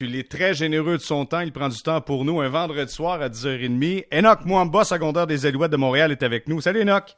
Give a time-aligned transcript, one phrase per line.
[0.00, 1.40] Il est très généreux de son temps.
[1.40, 4.04] Il prend du temps pour nous un vendredi soir à 10h30.
[4.16, 6.60] Enoch Mwamba, secondaire des Alouettes de Montréal, est avec nous.
[6.60, 7.16] Salut Enoch.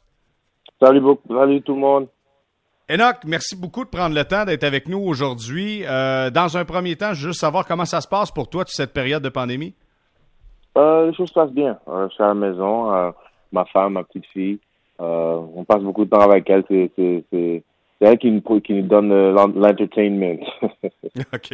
[0.81, 2.09] Salut, salut tout le monde.
[2.91, 5.83] Enoch, merci beaucoup de prendre le temps d'être avec nous aujourd'hui.
[5.87, 8.65] Euh, dans un premier temps, je veux juste savoir comment ça se passe pour toi,
[8.65, 9.75] toute cette période de pandémie?
[10.79, 11.79] Euh, les choses se passent bien.
[11.87, 13.13] Euh, je suis à la maison,
[13.53, 14.59] ma femme, ma petite fille.
[14.99, 16.65] on passe beaucoup de temps avec elle.
[16.67, 17.63] C'est
[18.01, 20.39] c'est elle qui nous, qui nous donne euh, l'entertainment.
[21.35, 21.53] OK.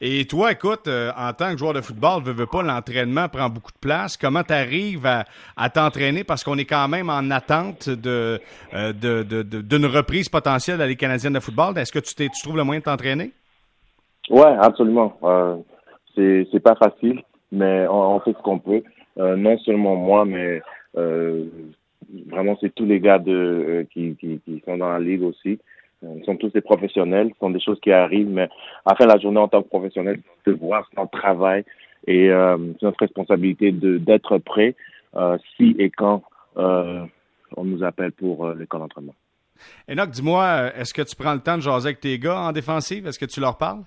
[0.00, 3.48] Et toi, écoute, euh, en tant que joueur de football, veux, veux pas, l'entraînement prend
[3.48, 4.16] beaucoup de place.
[4.16, 5.24] Comment tu arrives à,
[5.56, 6.24] à t'entraîner?
[6.24, 8.40] Parce qu'on est quand même en attente de,
[8.74, 11.78] euh, de, de, d'une reprise potentielle de la Ligue canadienne de football.
[11.78, 13.30] Est-ce que tu, tu trouves le moyen de t'entraîner?
[14.30, 15.16] Oui, absolument.
[15.22, 15.56] Euh,
[16.16, 17.22] c'est, c'est pas facile,
[17.52, 18.82] mais on, fait ce qu'on peut.
[19.16, 20.60] non seulement moi, mais
[20.94, 25.60] vraiment, c'est tous les gars de, qui, qui, qui sont dans la ligue aussi.
[26.16, 28.48] Ils sont tous des professionnels, ce sont des choses qui arrivent, mais
[28.84, 31.64] à la fin de la journée, en tant que professionnel, c'est voir notre travail
[32.06, 34.74] et euh, c'est notre responsabilité de d'être prêt
[35.16, 36.22] euh, si et quand
[36.56, 37.04] euh,
[37.56, 39.14] on nous appelle pour euh, l'école d'entraînement.
[39.88, 43.06] Enoch, dis-moi, est-ce que tu prends le temps de jaser avec tes gars en défensive?
[43.06, 43.82] Est-ce que tu leur parles?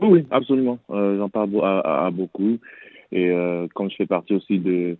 [0.00, 0.78] Oui, oui, absolument.
[0.88, 2.58] J'en parle à, beaucoup.
[3.12, 3.30] Et
[3.74, 4.96] comme je fais partie aussi de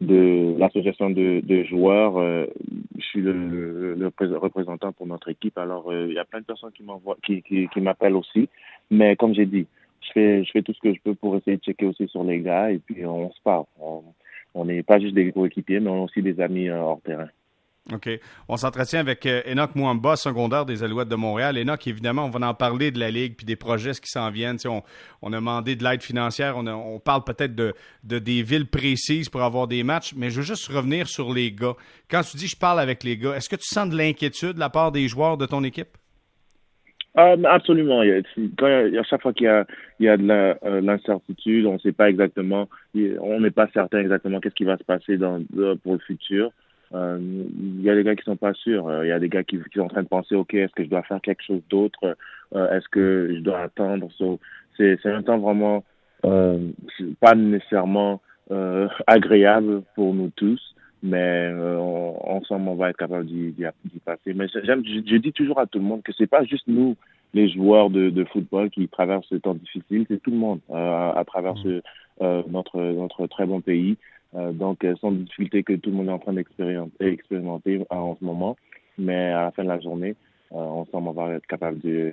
[0.00, 2.18] de l'association de, de, joueurs.
[2.18, 2.46] Euh,
[2.98, 5.56] je suis le, le, représentant pour notre équipe.
[5.58, 8.48] Alors, euh, il y a plein de personnes qui m'envoient, qui, qui, qui m'appellent aussi.
[8.90, 9.66] Mais comme j'ai dit,
[10.02, 12.24] je fais, je fais tout ce que je peux pour essayer de checker aussi sur
[12.24, 13.64] les gars et puis on se parle.
[14.54, 17.28] On n'est pas juste des coéquipiers, mais on est aussi des amis euh, hors terrain.
[17.92, 18.08] OK.
[18.48, 21.56] On s'entretient avec euh, Enoch Mwamba, secondaire des Alouettes de Montréal.
[21.56, 24.56] Enoch, évidemment, on va en parler de la Ligue puis des projets qui s'en viennent.
[24.66, 24.82] On,
[25.22, 26.56] on, a demandé de l'aide financière.
[26.56, 30.36] On, on parle peut-être de, de, des villes précises pour avoir des matchs, mais je
[30.36, 31.74] veux juste revenir sur les gars.
[32.10, 34.60] Quand tu dis je parle avec les gars, est-ce que tu sens de l'inquiétude de
[34.60, 35.96] la part des joueurs de ton équipe?
[37.18, 38.02] Euh, absolument.
[38.58, 39.64] quand à chaque fois qu'il y a,
[40.00, 44.00] il y a de euh, l'incertitude, on ne sait pas exactement, on n'est pas certain
[44.00, 45.42] exactement qu'est-ce qui va se passer dans,
[45.82, 46.50] pour le futur.
[46.94, 48.88] Euh, il y a des gars qui sont pas sûrs.
[48.88, 50.84] Euh, il y a des gars qui, sont en train de penser, ok, est-ce que
[50.84, 52.16] je dois faire quelque chose d'autre?
[52.54, 54.08] Euh, Est-ce que je dois attendre?
[54.76, 55.84] C'est un temps vraiment
[56.22, 58.20] pas nécessairement
[59.06, 61.52] agréable pour nous tous, mais
[62.24, 63.54] ensemble on va être capable d'y
[64.04, 64.34] passer.
[64.34, 66.96] Mais j'aime, je, je, dis toujours à tout le monde que c'est pas juste nous
[67.32, 71.54] les joueurs de, football qui traversent ce temps difficile, c'est tout le monde à travers
[71.58, 71.82] ce,
[72.48, 73.96] notre notre très bon pays.
[74.36, 78.56] Euh, donc, sans difficulté que tout le monde est en train d'expérimenter en ce moment.
[78.98, 80.14] Mais à la fin de la journée,
[80.52, 82.12] euh, ensemble, on va être capable d'y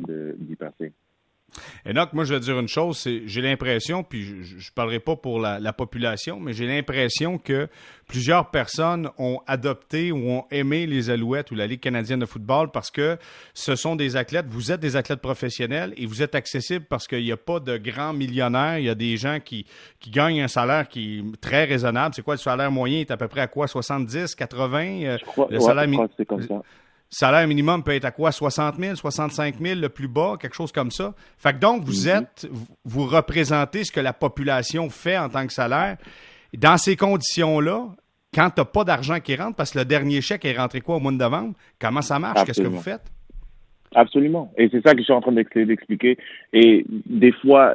[0.00, 0.92] de, passer.
[1.86, 5.16] Enoch, moi, je vais dire une chose, c'est j'ai l'impression, puis je ne parlerai pas
[5.16, 7.68] pour la, population, mais j'ai l'impression que
[8.08, 12.70] plusieurs personnes ont adopté ou ont aimé les Alouettes ou la Ligue canadienne de football
[12.70, 13.18] parce que
[13.54, 17.22] ce sont des athlètes, vous êtes des athlètes professionnels et vous êtes accessibles parce qu'il
[17.22, 19.66] n'y a pas de grands millionnaires, il y a des gens qui,
[20.00, 22.14] qui gagnent un salaire qui est très raisonnable.
[22.14, 23.00] C'est quoi le salaire moyen?
[23.00, 23.66] est à peu près à quoi?
[23.66, 25.02] 70, 80?
[25.02, 25.18] Euh,
[25.50, 26.62] le salaire c'est comme ça
[27.10, 28.32] salaire minimum peut être à quoi?
[28.32, 31.14] 60 000, 65 000, le plus bas, quelque chose comme ça.
[31.38, 32.16] Fait que donc, vous mhm.
[32.16, 32.48] êtes,
[32.84, 35.96] vous représentez ce que la population fait en tant que salaire.
[36.56, 37.86] Dans ces conditions-là,
[38.34, 40.96] quand tu n'as pas d'argent qui rentre, parce que le dernier chèque est rentré quoi
[40.96, 42.44] au mois de novembre, comment ça marche?
[42.44, 43.02] Qu'est-ce que vous faites?
[43.94, 44.52] Absolument.
[44.58, 46.18] Et c'est ça que je suis en train d'expliquer.
[46.52, 47.74] Et des fois,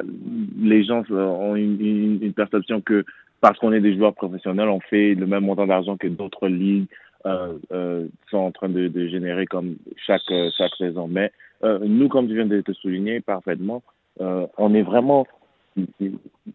[0.60, 3.04] les gens ont une perception que
[3.44, 6.86] parce qu'on est des joueurs professionnels, on fait le même montant d'argent que d'autres ligues
[6.86, 11.08] euh, euh, sont en train de, de, générer comme chaque euh, chaque saison.
[11.08, 11.30] Mais
[11.62, 13.82] euh, nous, comme tu viens de te souligner parfaitement,
[14.20, 15.26] euh, on est vraiment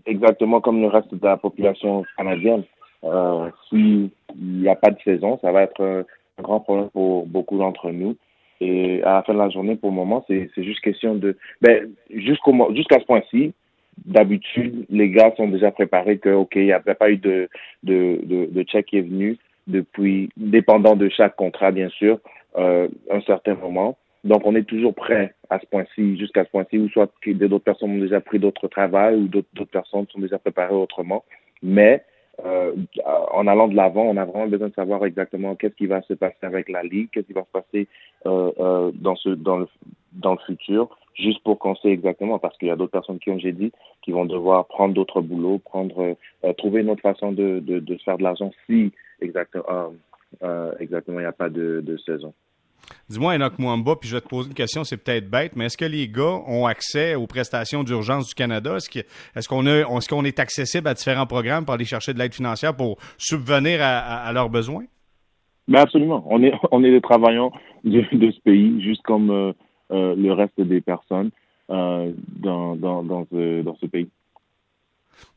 [0.06, 2.64] exactement comme le reste de la population canadienne.
[3.04, 6.06] Euh, S'il n'y a pas de saison, ça va être
[6.38, 8.16] un grand problème pour beaucoup d'entre nous.
[8.62, 11.38] Et à la fin de la journée, pour le moment, c'est juste question de...
[11.62, 13.54] Ben, jusqu'à ce point-ci,
[14.06, 17.50] d'habitude, les gars sont déjà préparés que, OK, il n'y a pas eu de,
[17.84, 19.38] de, de, de check qui est venu
[19.70, 22.20] depuis, dépendant de chaque contrat, bien sûr,
[22.58, 23.98] euh, un certain moment.
[24.24, 27.64] Donc, on est toujours prêt à ce point-ci, jusqu'à ce point-ci, ou soit que d'autres
[27.64, 31.24] personnes ont déjà pris d'autres travails, ou d'autres personnes sont déjà préparées autrement.
[31.64, 32.04] Mais
[32.46, 32.74] euh,
[33.34, 36.14] en allant de l'avant, on a vraiment besoin de savoir exactement qu'est-ce qui va se
[36.14, 37.88] passer avec la ligue, qu'est-ce qui va se passer
[38.26, 39.68] euh, euh, dans ce dans le
[40.14, 43.30] dans le futur, juste pour qu'on sait exactement, parce qu'il y a d'autres personnes qui,
[43.30, 43.72] ont j'ai dit,
[44.02, 47.96] qui vont devoir prendre d'autres boulots, prendre euh, trouver une autre façon de, de, de
[47.98, 49.88] faire de l'argent si exactement euh,
[50.44, 52.34] euh, exactement il n'y a pas de, de saison.
[53.08, 55.78] Dis-moi, Enoch Mwamba, puis je vais te poser une question, c'est peut-être bête, mais est-ce
[55.78, 58.78] que les gars ont accès aux prestations d'urgence du Canada?
[58.78, 62.34] Est-ce qu'on est, est, qu'on est accessible à différents programmes pour aller chercher de l'aide
[62.34, 64.86] financière pour subvenir à, leurs besoins?
[65.68, 66.26] Ben absolument.
[66.28, 67.52] On est, on est des travailleurs
[67.84, 69.54] de, ce pays, juste comme euh,
[69.92, 71.30] euh, le reste des personnes.
[71.68, 74.10] dans, dans, dans, ce, dans ce pays.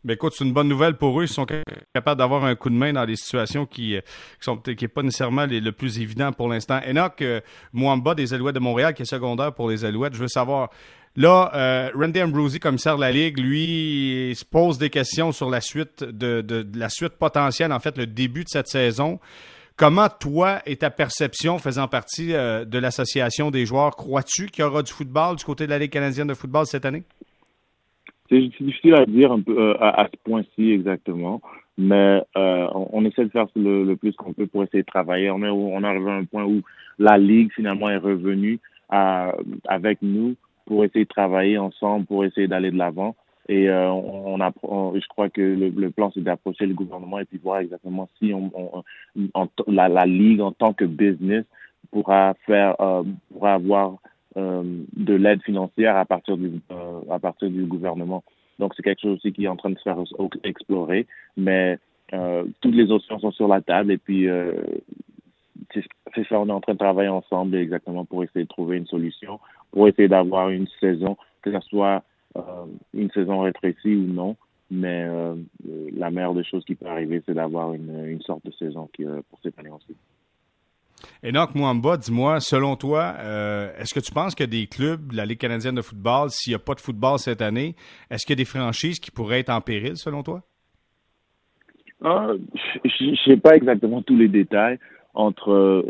[0.04, 1.24] Ben écoute, c'est une bonne nouvelle pour eux.
[1.24, 1.46] Ils sont
[1.94, 4.00] capables d'avoir un coup de main dans des situations qui, qui
[4.40, 6.80] sont qui pas nécessairement les, le plus évident pour l'instant.
[6.88, 7.40] Enoch euh,
[7.72, 10.70] Mwamba des Alouettes de Montréal, qui est secondaire pour les Alouettes, je veux savoir.
[11.14, 15.50] Là, euh, Randy Ambrosi, commissaire de la Ligue, lui, il se pose des questions sur
[15.50, 19.20] la suite de, la suite potentielle, en fait, le début de cette saison.
[19.76, 24.66] Comment toi et ta perception faisant partie euh, de l'association des joueurs, crois-tu qu'il y
[24.66, 27.02] aura du football du côté de la Ligue canadienne de football cette année?
[28.32, 31.42] C'est difficile à dire un peu euh, à, ce point-ci exactement,
[31.76, 35.30] mais euh, on, essaie de faire le, plus qu'on peut pour essayer de travailler.
[35.30, 36.62] On est, on arrivé à un point où
[36.98, 38.58] la ligue finalement est revenue
[38.88, 39.34] à,
[39.68, 40.34] avec nous
[40.64, 43.16] pour essayer de travailler ensemble, pour essayer d'aller de l'avant.
[43.50, 47.36] Et euh, on, apprend, je crois que le, plan, c'est d'approcher le gouvernement et puis
[47.36, 48.50] voir exactement si on,
[49.34, 51.44] on la, la, ligue en tant que business
[51.90, 53.96] pourra faire, euh, pourra avoir euh,
[54.36, 58.22] de l'aide financière à partir du euh, à partir du gouvernement.
[58.58, 59.98] Donc c'est quelque chose aussi qui est en train de se faire
[60.44, 61.06] explorer,
[61.36, 61.78] mais
[62.12, 64.52] euh, toutes les options sont sur la table et puis euh,
[66.14, 68.86] c'est ça, on est en train de travailler ensemble exactement pour essayer de trouver une
[68.86, 69.40] solution,
[69.70, 72.02] pour essayer d'avoir une saison, que ce soit
[72.36, 74.36] euh, une saison rétrécie ou non,
[74.70, 75.34] mais euh,
[75.96, 79.04] la meilleure des choses qui peut arriver, c'est d'avoir une, une sorte de saison qui,
[79.04, 79.96] pour cette année aussi.
[81.24, 85.38] Enoch Mwamba, dis-moi, selon toi, euh, est-ce que tu penses que des clubs la Ligue
[85.38, 87.74] canadienne de football, s'il n'y a pas de football cette année,
[88.10, 90.42] est-ce qu'il y a des franchises qui pourraient être en péril, selon toi?
[92.04, 92.30] Ah,
[92.84, 94.78] je ne sais pas exactement tous les détails
[95.14, 95.82] entre euh,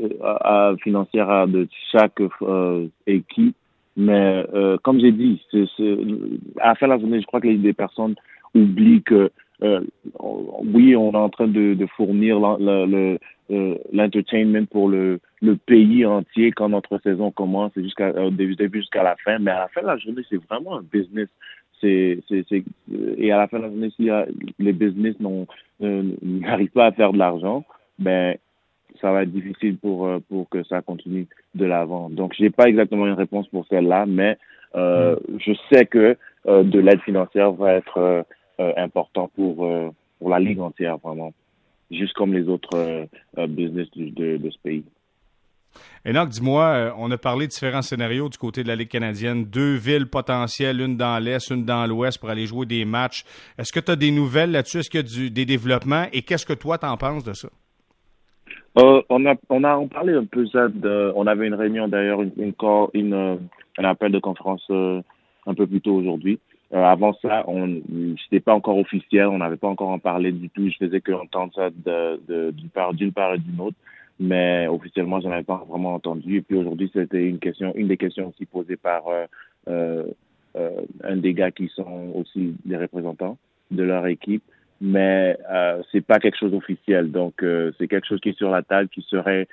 [1.46, 3.56] de chaque euh, équipe,
[3.96, 5.40] mais euh, comme j'ai dit,
[6.60, 8.14] à la fin de la journée, je crois que les, les personnes
[8.54, 9.30] oublient que
[9.62, 9.80] euh,
[10.20, 13.16] oui, on est en train de, de fournir euh,
[13.92, 19.02] l'entertainment pour le, le pays entier quand notre saison commence jusqu'à au début, début jusqu'à
[19.02, 19.38] la fin.
[19.38, 21.28] Mais à la fin de la journée, c'est vraiment un business.
[21.80, 22.44] C'est, c'est,
[23.18, 24.08] et à la fin de la journée, si
[24.60, 25.16] les business
[25.80, 27.64] n'arrivent pas à faire de l'argent,
[27.98, 28.36] ben
[29.00, 32.08] ça va être difficile pour euh, pour que ça continue de l'avant.
[32.08, 34.38] Donc, j'ai pas exactement une réponse pour celle-là, mais
[34.74, 35.38] euh, mm.
[35.38, 36.16] je sais que
[36.46, 38.22] euh, de l'aide financière va être euh,
[38.58, 41.32] important pour, euh, pour la Ligue entière, vraiment.
[41.90, 44.84] Juste comme les autres euh, business de, de, ce pays.
[46.06, 49.44] Enoch, dis-moi, on a parlé de différents scénarios du côté de la Ligue canadienne.
[49.44, 53.24] Deux villes potentielles, une dans l'Est, une dans l'Ouest pour aller jouer des matchs.
[53.58, 54.78] Est-ce que tu as des nouvelles là-dessus?
[54.78, 56.06] Est-ce qu'il y a du, des développements?
[56.12, 57.48] Et qu'est-ce que toi, t'en penses de ça?
[58.78, 60.68] Euh, on a on a parlé un peu ça.
[60.68, 62.54] De, on avait une réunion d'ailleurs, une, une,
[62.94, 63.38] une,
[63.78, 66.38] un appel de conférence un peu plus tôt aujourd'hui.
[66.74, 67.82] Euh, avant ça, on
[68.24, 70.70] c'était pas encore officiel, on n'avait pas encore en parlé du tout.
[70.70, 73.76] Je faisais que entendre ça d'une part, d'une part et d'une autre,
[74.18, 76.36] mais officiellement, j'en avais pas vraiment entendu.
[76.36, 79.26] Et puis aujourd'hui, c'était une question, une des questions aussi posées par euh,
[79.68, 80.04] euh,
[80.56, 83.36] euh un des gars qui sont aussi des représentants
[83.70, 84.42] de leur équipe,
[84.80, 87.10] mais euh, c'est pas quelque chose d'officiel.
[87.10, 89.46] Donc euh, c'est quelque chose qui est sur la table, qui serait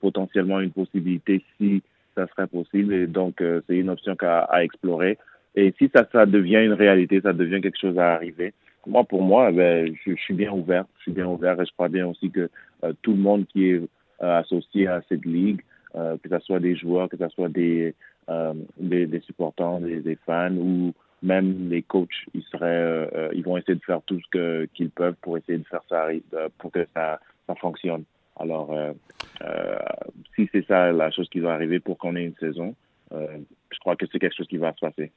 [0.00, 1.82] potentiellement une possibilité si
[2.14, 2.92] ça serait possible.
[2.92, 5.16] Et donc c'est une option à, à explorer.
[5.56, 8.52] Et si ça, ça devient une réalité, ça devient quelque chose à arriver,
[8.86, 10.84] moi, pour moi, ben, je, suis bien ouvert.
[10.98, 12.48] Je suis bien ouvert et je crois bien aussi que
[12.84, 13.80] euh, tout le monde qui est
[14.22, 15.60] euh, associé à cette ligue,
[15.96, 17.94] euh, que ce soit des joueurs, que ce soit des,
[18.78, 20.92] des, des, supporters, des, fans ou
[21.22, 25.38] même les coachs, ils seraient, ils vont essayer de faire tout ce qu'ils peuvent pour
[25.38, 26.08] essayer de faire ça,
[26.58, 28.04] pour que ça, ça fonctionne.
[28.38, 28.76] Alors,
[30.34, 32.74] si c'est ça la chose qui va arriver pour qu'on ait une saison,
[33.12, 35.12] je crois que c'est quelque chose qui va se passer.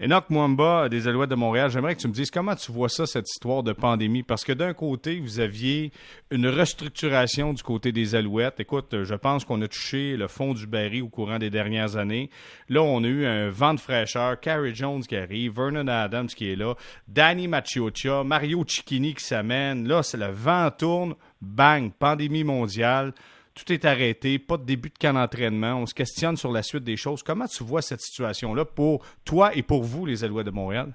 [0.00, 3.04] Enoch Mwamba des Alouettes de Montréal, j'aimerais que tu me dises comment tu vois ça,
[3.04, 5.90] cette histoire de pandémie, parce que d'un côté, vous aviez
[6.30, 8.60] une restructuration du côté des Alouettes.
[8.60, 12.30] Écoute, je pense qu'on a touché le fond du baril au courant des dernières années.
[12.68, 16.48] Là, on a eu un vent de fraîcheur, Carrie Jones qui arrive, Vernon Adams qui
[16.48, 16.76] est là,
[17.08, 19.88] Danny Machiocha, Mario Cicchini qui s'amène.
[19.88, 23.12] Là, c'est le vent tourne, bang, pandémie mondiale
[23.58, 25.80] tout est arrêté, pas de début de camp d'entraînement.
[25.80, 27.22] On se questionne sur la suite des choses.
[27.22, 30.94] Comment tu vois cette situation-là pour toi et pour vous, les Alouettes de Montréal?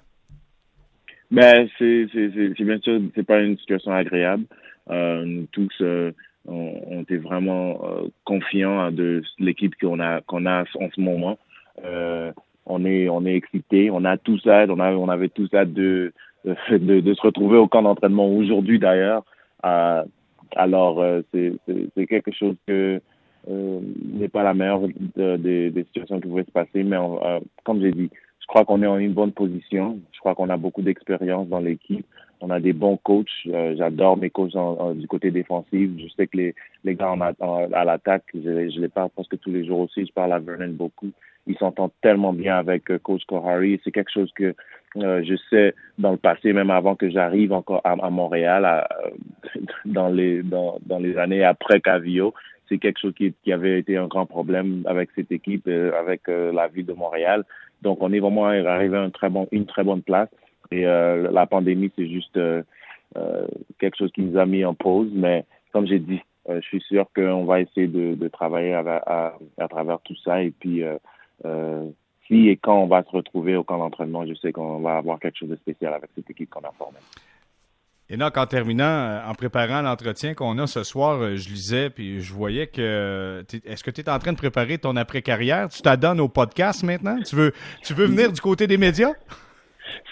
[1.30, 2.06] Ben, c'est,
[2.60, 4.44] bien sûr, c'est pas une situation agréable.
[4.90, 6.12] Euh, nous tous, euh,
[6.46, 11.38] on, était vraiment euh, confiants de l'équipe qu'on a a en ce moment.
[12.66, 15.72] on est on est excité, on a tous hâte, on a on avait tous hâte
[15.72, 16.12] de
[16.44, 19.24] de, de se retrouver au camp d'entraînement aujourd'hui d'ailleurs.
[20.56, 23.00] Alors, euh, c'est quelque chose que
[23.48, 24.80] euh, n'est pas la meilleure
[25.16, 28.08] des, situations qui pouvaient se passer, mais euh, comme j'ai dit,
[28.40, 29.98] je crois qu'on est en une bonne position.
[30.12, 32.06] Je crois qu'on a beaucoup d'expérience dans l'équipe.
[32.40, 33.28] On a des bons coachs.
[33.46, 34.54] Euh, j'adore mes coachs
[34.96, 35.90] du côté défensif.
[35.98, 39.66] Je sais que les, les gars à l'attaque, je, je, les parle presque tous les
[39.66, 40.06] jours aussi.
[40.06, 41.10] Je parle à Vernon beaucoup.
[41.46, 43.80] Il s'entend tellement bien avec coach Kohari.
[43.84, 44.54] C'est quelque chose que
[44.96, 48.86] je sais dans le passé, même avant que j'arrive encore à, Montréal,
[49.84, 52.32] dans les dans, les années après Cavio,
[52.68, 56.86] c'est quelque chose qui, avait été un grand problème avec cette équipe, avec la ville
[56.86, 57.44] de Montréal.
[57.82, 59.04] Donc, on est vraiment arrivé à
[59.52, 60.28] une très bonne place.
[60.70, 62.62] Et euh, la pandémie, c'est juste euh,
[63.16, 63.46] euh,
[63.78, 65.10] quelque chose qui nous a mis en pause.
[65.12, 69.68] Mais comme j'ai dit, je suis sûr qu'on va essayer de, de travailler à, à,
[69.68, 70.42] travers tout ça.
[70.42, 70.82] Et puis,
[72.26, 75.18] si et quand on va se retrouver au camp d'entraînement, je sais qu'on va avoir
[75.18, 76.98] quelque chose de spécial avec cette équipe qu'on a formée.
[78.10, 82.34] Et donc, en terminant, en préparant l'entretien qu'on a ce soir, je lisais, puis je
[82.34, 83.42] voyais que.
[83.64, 85.68] Est-ce que tu es en train de préparer ton après-carrière?
[85.70, 87.16] Tu t'adonnes au podcast maintenant?
[87.26, 89.12] Tu veux, tu veux venir du côté des médias?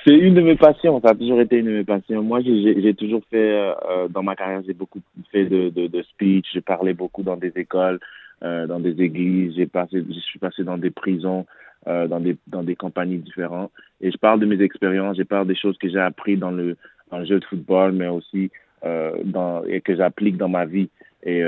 [0.05, 2.23] C'est une de mes passions, ça a toujours été une de mes passions.
[2.23, 5.01] Moi, j'ai toujours fait, euh, euh, dans ma carrière, j'ai beaucoup
[5.31, 8.01] fait de, de, de speech, j'ai parlé beaucoup dans des écoles,
[8.43, 11.47] euh, dans des églises, j'ai je suis passé dans des prisons,
[11.87, 13.71] euh, dans des dans des compagnies différentes.
[14.01, 16.77] Et je parle de mes expériences, je parle des choses que j'ai appris dans le
[17.11, 18.51] dans jeu de football, mais aussi
[18.85, 20.89] euh, dans et que j'applique dans ma vie.
[21.25, 21.43] Et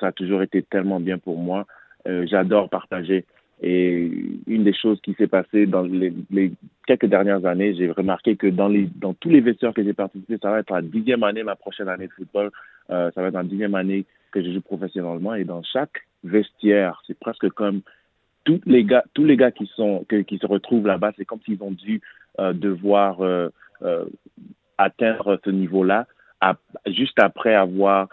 [0.00, 1.64] ça a toujours été tellement bien pour moi.
[2.24, 3.24] J'adore partager.
[3.62, 4.10] Et
[4.48, 6.12] une des choses qui s'est passée dans les,
[6.88, 10.38] quelques dernières années, j'ai remarqué que dans, les, dans tous les vestiaires que j'ai participé,
[10.42, 12.50] ça va être la dixième année, ma prochaine année de football,
[12.88, 15.34] ça va être la dixième année que je joue professionnellement.
[15.34, 17.82] Et dans chaque vestiaire, c'est presque comme
[18.44, 21.62] tous les gars, tous les gars qui sont qui se retrouvent là-bas, c'est comme s'ils
[21.62, 22.00] ont dû
[22.38, 23.48] euh, devoir euh,
[23.82, 24.04] euh,
[24.78, 26.06] atteindre ce niveau-là
[26.86, 28.08] juste après avoir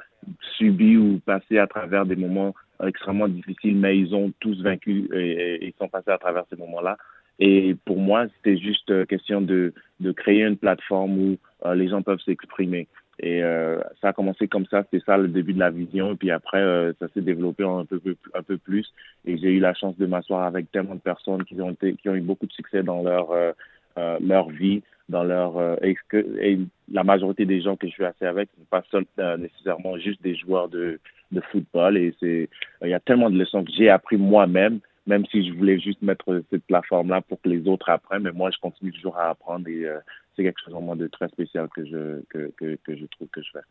[0.58, 2.54] subi ou passé à travers des moments
[2.86, 6.98] extrêmement difficiles, mais ils ont tous vaincu et, ils sont passés à travers ces moments-là.
[7.40, 9.74] Et pour moi, c'était juste question de,
[10.18, 11.38] créer une plateforme où
[11.74, 12.90] les gens peuvent s'exprimer.
[13.20, 16.14] Et euh, ça a commencé comme ça, c'était ça le début de la vision.
[16.14, 18.92] Et puis après, euh, ça s'est développé un peu, plus.
[19.26, 22.10] Et j'ai eu la chance de m'asseoir avec tellement de personnes qui ont, été, qui
[22.10, 23.30] ont eu beaucoup de succès dans leur,
[24.20, 26.60] leur vie, dans leur euh, et,
[26.92, 29.98] la majorité des gens que je suis assez avec ne sont pas seuls, euh, nécessairement
[29.98, 31.00] juste des joueurs de,
[31.32, 32.50] de football et c'est
[32.82, 36.02] il y a tellement de leçons que j'ai appris moi-même même si je voulais juste
[36.02, 39.30] mettre cette plateforme là pour que les autres apprennent mais moi je continue toujours à
[39.30, 39.98] apprendre et euh,
[40.36, 43.42] c'est quelque chose moi de très spécial que je que, que, que je trouve que
[43.42, 43.66] je fais.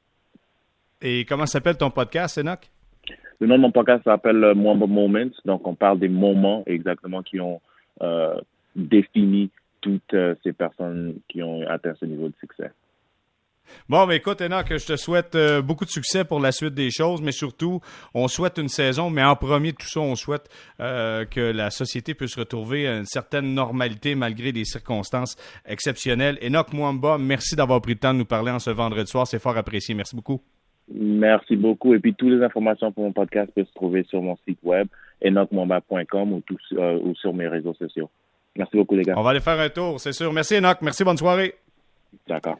[1.02, 2.70] Et comment s'appelle ton podcast, Enoch?
[3.38, 5.30] Le nom de mon podcast s'appelle Mwamba Moments.
[5.44, 7.60] Donc, on parle des moments exactement qui ont
[8.02, 8.40] euh,
[8.74, 9.50] défini
[9.82, 12.70] toutes euh, ces personnes qui ont atteint ce niveau de succès.
[13.88, 16.90] Bon, mais écoute, Enoch, je te souhaite euh, beaucoup de succès pour la suite des
[16.90, 17.80] choses, mais surtout,
[18.14, 20.48] on souhaite une saison, mais en premier de tout ça, on souhaite
[20.80, 26.38] euh, que la société puisse retrouver une certaine normalité malgré des circonstances exceptionnelles.
[26.42, 29.26] Enoch Mwamba, merci d'avoir pris le temps de nous parler en ce vendredi soir.
[29.26, 29.94] C'est fort apprécié.
[29.94, 30.40] Merci beaucoup.
[30.92, 31.94] Merci beaucoup.
[31.94, 34.86] Et puis, toutes les informations pour mon podcast peuvent se trouver sur mon site web,
[35.24, 36.42] enochmwamba.com ou,
[37.02, 38.08] ou sur mes réseaux sociaux.
[38.56, 39.14] Merci beaucoup, les gars.
[39.16, 40.32] On va aller faire un tour, c'est sûr.
[40.32, 40.78] Merci, Enoch.
[40.82, 41.54] Merci, bonne soirée.
[42.28, 42.58] D'accord.